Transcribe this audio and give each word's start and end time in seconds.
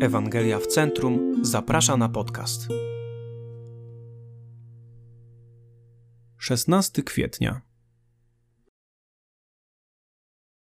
Ewangelia 0.00 0.58
w 0.58 0.66
Centrum 0.66 1.44
zaprasza 1.44 1.96
na 1.96 2.08
podcast. 2.08 2.68
16 6.38 7.02
kwietnia. 7.02 7.62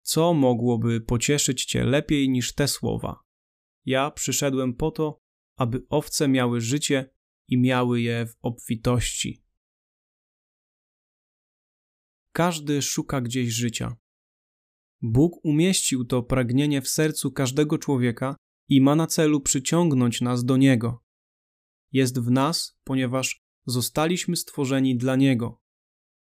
Co 0.02 0.34
mogłoby 0.34 1.00
pocieszyć 1.00 1.64
Cię 1.64 1.84
lepiej 1.84 2.28
niż 2.28 2.54
te 2.54 2.68
słowa? 2.68 3.20
Ja 3.84 4.10
przyszedłem 4.10 4.74
po 4.74 4.90
to, 4.90 5.20
aby 5.56 5.86
owce 5.88 6.28
miały 6.28 6.60
życie 6.60 7.10
i 7.48 7.58
miały 7.58 8.00
je 8.00 8.26
w 8.26 8.36
obfitości. 8.42 9.44
Każdy 12.32 12.82
szuka 12.82 13.20
gdzieś 13.20 13.48
życia. 13.48 13.96
Bóg 15.02 15.44
umieścił 15.44 16.04
to 16.04 16.22
pragnienie 16.22 16.82
w 16.82 16.88
sercu 16.88 17.32
każdego 17.32 17.78
człowieka 17.78 18.36
i 18.68 18.80
ma 18.80 18.96
na 18.96 19.06
celu 19.06 19.40
przyciągnąć 19.40 20.20
nas 20.20 20.44
do 20.44 20.56
Niego. 20.56 21.02
Jest 21.92 22.20
w 22.20 22.30
nas, 22.30 22.78
ponieważ 22.84 23.42
zostaliśmy 23.66 24.36
stworzeni 24.36 24.96
dla 24.96 25.16
Niego. 25.16 25.60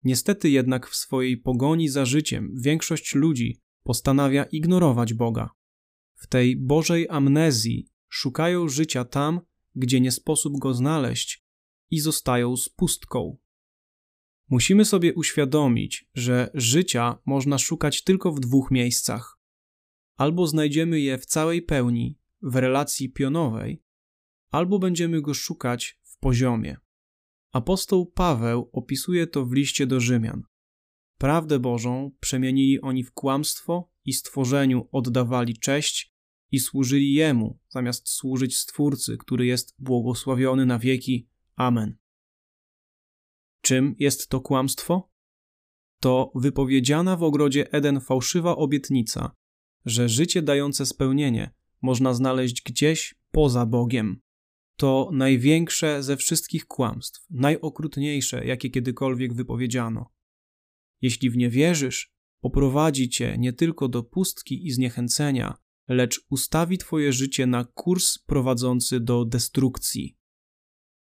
Niestety 0.04 0.50
jednak 0.50 0.88
w 0.88 0.96
swojej 0.96 1.38
pogoni 1.38 1.90
za 1.90 2.06
życiem 2.06 2.54
większość 2.56 3.16
ludzi 3.16 3.62
postanawia 3.84 4.44
ignorować 4.44 5.14
Boga. 5.14 5.50
W 6.16 6.28
tej 6.28 6.56
Bożej 6.56 7.08
amnezji 7.10 7.88
szukają 8.10 8.68
życia 8.68 9.06
tam, 9.06 9.42
gdzie 9.76 10.02
nie 10.02 10.12
sposób 10.12 10.60
go 10.60 10.74
znaleźć 10.74 11.46
i 11.90 12.00
zostają 12.00 12.58
z 12.58 12.70
pustką. 12.70 13.38
Musimy 14.50 14.86
sobie 14.86 15.14
uświadomić, 15.14 16.10
że 16.14 16.52
życia 16.54 17.18
można 17.26 17.58
szukać 17.58 18.04
tylko 18.04 18.32
w 18.32 18.40
dwóch 18.40 18.72
miejscach. 18.72 19.40
Albo 20.16 20.48
znajdziemy 20.48 21.00
je 21.00 21.18
w 21.18 21.26
całej 21.26 21.62
pełni 21.62 22.20
w 22.44 22.56
relacji 22.56 23.10
pionowej, 23.10 23.84
albo 24.52 24.80
będziemy 24.80 25.22
go 25.22 25.34
szukać 25.34 26.00
w 26.04 26.18
poziomie. 26.18 26.78
Apostoł 27.52 28.06
Paweł 28.06 28.70
opisuje 28.74 29.28
to 29.28 29.46
w 29.46 29.54
liście 29.54 29.88
do 29.88 30.00
Rzymian. 30.00 30.44
Prawdę 31.18 31.60
Bożą 31.60 32.12
przemienili 32.20 32.82
oni 32.82 33.04
w 33.04 33.12
kłamstwo 33.12 33.92
i 34.06 34.14
stworzeniu 34.14 34.88
oddawali 34.92 35.58
cześć 35.58 36.14
i 36.52 36.60
służyli 36.60 37.14
Jemu, 37.14 37.60
zamiast 37.70 38.10
służyć 38.10 38.58
Stwórcy, 38.58 39.18
który 39.18 39.46
jest 39.46 39.76
błogosławiony 39.80 40.66
na 40.66 40.80
wieki. 40.80 41.30
Amen. 41.56 41.98
Czym 43.62 43.96
jest 44.00 44.30
to 44.30 44.42
kłamstwo? 44.42 45.12
To 46.00 46.32
wypowiedziana 46.36 47.18
w 47.18 47.24
ogrodzie 47.24 47.74
Eden 47.74 48.00
fałszywa 48.00 48.56
obietnica, 48.56 49.36
że 49.86 50.10
życie 50.10 50.42
dające 50.42 50.86
spełnienie 50.86 51.54
można 51.84 52.14
znaleźć 52.14 52.62
gdzieś 52.62 53.16
poza 53.32 53.66
Bogiem. 53.66 54.22
To 54.78 55.10
największe 55.14 56.04
ze 56.04 56.18
wszystkich 56.18 56.66
kłamstw, 56.66 57.26
najokrutniejsze, 57.30 58.46
jakie 58.46 58.70
kiedykolwiek 58.70 59.34
wypowiedziano. 59.34 60.12
Jeśli 61.02 61.30
w 61.30 61.38
nie 61.38 61.50
wierzysz, 61.50 62.14
poprowadzi 62.42 63.10
cię 63.10 63.36
nie 63.38 63.54
tylko 63.54 63.88
do 63.88 64.04
pustki 64.04 64.68
i 64.68 64.72
zniechęcenia, 64.72 65.58
lecz 65.88 66.26
ustawi 66.30 66.78
twoje 66.78 67.14
życie 67.14 67.48
na 67.48 67.66
kurs 67.66 68.18
prowadzący 68.18 69.00
do 69.00 69.26
destrukcji. 69.26 70.18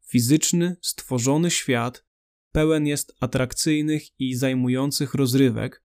Fizyczny, 0.06 0.76
stworzony 0.82 1.50
świat 1.50 2.04
pełen 2.52 2.86
jest 2.86 3.14
atrakcyjnych 3.20 4.20
i 4.20 4.34
zajmujących 4.34 5.14
rozrywek, 5.14 5.84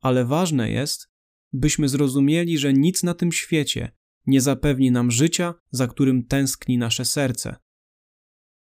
ale 0.00 0.24
ważne 0.24 0.70
jest, 0.70 1.10
byśmy 1.52 1.88
zrozumieli, 1.88 2.58
że 2.58 2.72
nic 2.72 3.02
na 3.02 3.14
tym 3.14 3.32
świecie 3.32 3.92
nie 4.26 4.40
zapewni 4.40 4.90
nam 4.90 5.10
życia, 5.10 5.54
za 5.70 5.86
którym 5.86 6.24
tęskni 6.24 6.78
nasze 6.78 7.04
serce. 7.04 7.56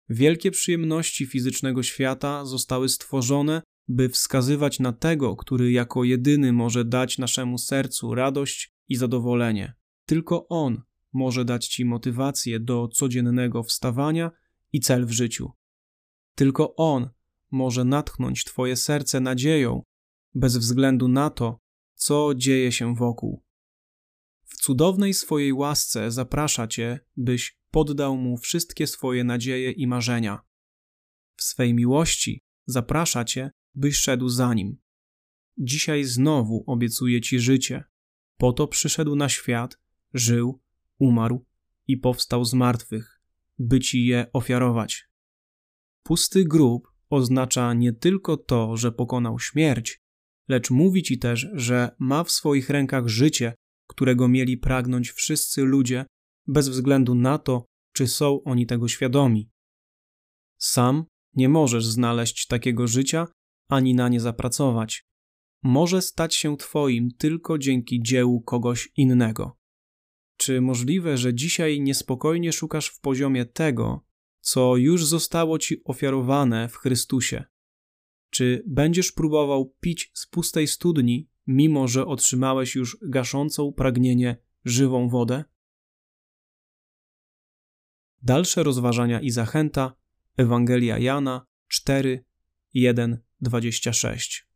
Wielkie 0.08 0.50
przyjemności 0.50 1.27
fizycznego 1.27 1.83
świata 1.83 2.44
zostały 2.44 2.88
stworzone, 2.88 3.62
by 3.88 4.09
wskazywać 4.09 4.81
na 4.81 4.93
tego, 4.93 5.37
który 5.37 5.72
jako 5.72 6.04
jedyny 6.04 6.53
może 6.53 6.84
dać 6.84 7.19
naszemu 7.19 7.59
sercu 7.59 8.15
radość 8.15 8.72
i 8.88 8.97
zadowolenie. 8.97 9.75
Tylko 10.06 10.49
On 10.49 10.82
może 11.12 11.44
dać 11.44 11.69
Ci 11.69 11.84
motywację 11.84 12.60
do 12.60 12.88
codziennego 12.88 13.62
wstawania 13.62 14.31
i 14.72 14.81
cel 14.81 15.06
w 15.06 15.10
życiu. 15.10 15.50
Tylko 16.34 16.76
On 16.76 17.10
może 17.50 17.84
natchnąć 17.84 18.44
Twoje 18.44 18.76
serce 18.76 19.20
nadzieją, 19.20 19.82
bez 20.34 20.56
względu 20.56 21.09
na 21.09 21.31
to, 21.31 21.60
co 21.94 22.34
dzieje 22.34 22.72
się 22.72 22.94
wokół. 22.94 23.43
Cudownej 24.70 25.14
swojej 25.14 25.53
łasce 25.53 26.10
zaprasza 26.10 26.66
Cię, 26.66 27.00
byś 27.16 27.58
poddał 27.70 28.16
Mu 28.16 28.36
wszystkie 28.36 28.86
swoje 28.86 29.25
nadzieje 29.25 29.70
i 29.70 29.86
marzenia. 29.86 30.41
W 31.36 31.42
swej 31.42 31.75
miłości 31.75 32.41
zaprasza 32.66 33.25
Cię, 33.25 33.50
byś 33.75 33.97
szedł 33.97 34.28
za 34.28 34.54
Nim. 34.54 34.76
Dzisiaj 35.58 36.04
znowu 36.04 36.64
obiecuje 36.66 37.20
Ci 37.20 37.41
życie. 37.41 37.84
Po 38.36 38.53
to 38.53 38.69
przyszedł 38.69 39.16
na 39.16 39.28
świat, 39.28 39.78
żył, 40.14 40.60
umarł 40.98 41.47
i 41.87 41.97
powstał 41.97 42.44
z 42.44 42.54
martwych, 42.54 43.20
by 43.58 43.81
Ci 43.81 44.06
je 44.06 44.26
ofiarować. 44.32 45.04
Pusty 46.02 46.44
grób 46.44 46.88
oznacza 47.08 47.75
nie 47.75 47.92
tylko 47.92 48.37
to, 48.37 48.76
że 48.76 48.92
pokonał 48.92 49.38
śmierć, 49.38 50.00
lecz 50.48 50.70
mówi 50.70 51.02
Ci 51.02 51.19
też, 51.19 51.48
że 51.52 51.97
ma 51.98 52.25
w 52.25 52.31
swoich 52.31 52.70
rękach 52.70 53.08
życie, 53.08 53.54
którego 53.90 54.28
mieli 54.28 54.58
pragnąć 54.58 55.10
wszyscy 55.10 55.62
ludzie, 55.62 56.06
bez 56.46 56.68
względu 56.68 57.14
na 57.14 57.38
to, 57.38 57.64
czy 57.92 58.06
są 58.06 58.42
oni 58.44 58.66
tego 58.66 58.88
świadomi. 58.88 59.50
Sam 60.58 61.04
nie 61.34 61.48
możesz 61.48 61.86
znaleźć 61.86 62.46
takiego 62.46 62.86
życia 62.86 63.26
ani 63.68 63.94
na 63.94 64.08
nie 64.08 64.20
zapracować. 64.20 65.04
Może 65.62 66.02
stać 66.02 66.34
się 66.34 66.56
Twoim 66.56 67.10
tylko 67.18 67.58
dzięki 67.58 68.02
dziełu 68.02 68.40
kogoś 68.40 68.88
innego. 68.96 69.56
Czy 70.36 70.60
możliwe, 70.60 71.16
że 71.18 71.34
dzisiaj 71.34 71.80
niespokojnie 71.80 72.52
szukasz 72.52 72.88
w 72.88 73.00
poziomie 73.00 73.44
tego, 73.44 74.04
co 74.40 74.76
już 74.76 75.06
zostało 75.06 75.58
Ci 75.58 75.84
ofiarowane 75.84 76.68
w 76.68 76.76
Chrystusie? 76.76 77.44
Czy 78.30 78.62
będziesz 78.66 79.12
próbował 79.12 79.74
pić 79.80 80.10
z 80.14 80.26
pustej 80.26 80.66
studni, 80.66 81.28
mimo 81.50 81.88
że 81.88 82.06
otrzymałeś 82.06 82.75
już 82.75 82.99
gaszącą 83.03 83.72
pragnienie 83.72 84.37
żywą 84.65 85.09
wodę? 85.09 85.44
Dalsze 88.22 88.62
rozważania 88.62 89.21
i 89.21 89.31
zachęta 89.31 89.97
Ewangelia 90.37 90.99
Jana 90.99 91.47
4, 91.69 92.25
1, 92.75 93.19
26. 93.41 94.50